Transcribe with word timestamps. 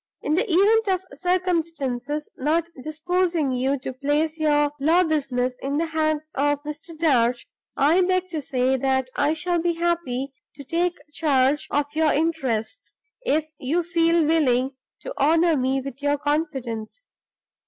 "In 0.23 0.33
the 0.33 0.51
event 0.51 0.87
of 0.87 1.03
circumstances 1.15 2.27
not 2.35 2.67
disposing 2.81 3.51
you 3.51 3.77
to 3.81 3.93
place 3.93 4.39
your 4.39 4.71
law 4.79 5.03
business 5.03 5.53
in 5.61 5.77
the 5.77 5.85
hands 5.85 6.23
of 6.33 6.63
Mr. 6.63 6.97
Darch, 6.97 7.45
I 7.77 8.01
beg 8.01 8.27
to 8.29 8.41
say 8.41 8.77
that 8.77 9.11
I 9.15 9.35
shall 9.35 9.61
be 9.61 9.73
happy 9.73 10.33
to 10.55 10.63
take 10.63 10.97
charge 11.13 11.67
of 11.69 11.85
your 11.93 12.11
interests, 12.11 12.93
if 13.27 13.45
you 13.59 13.83
feel 13.83 14.25
willing 14.25 14.71
to 15.01 15.13
honor 15.17 15.55
me 15.55 15.79
with 15.81 16.01
your 16.01 16.17
confidence. 16.17 17.07